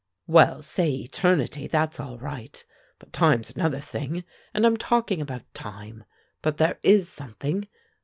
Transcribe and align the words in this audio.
"Well, 0.25 0.63
say 0.63 0.89
eternity; 0.95 1.67
that's 1.67 1.99
all 1.99 2.17
right; 2.17 2.65
but 2.97 3.13
time's 3.13 3.55
another 3.55 3.79
thing; 3.79 4.23
and 4.51 4.65
I'm 4.65 4.75
talking 4.77 5.21
about 5.21 5.43
time. 5.53 6.05
But 6.41 6.57
there 6.57 6.79
is 6.81 7.07
something! 7.07 7.67